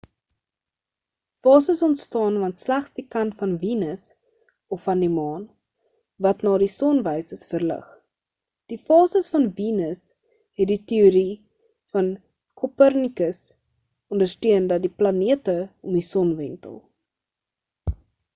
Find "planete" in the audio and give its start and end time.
15.03-15.55